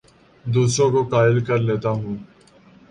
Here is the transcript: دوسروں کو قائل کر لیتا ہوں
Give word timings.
دوسروں 0.45 0.89
کو 0.91 1.03
قائل 1.09 1.43
کر 1.45 1.57
لیتا 1.59 1.89
ہوں 1.91 2.15